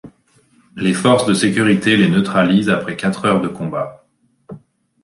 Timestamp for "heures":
3.25-3.39